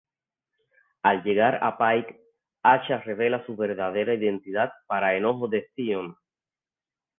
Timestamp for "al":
1.09-1.19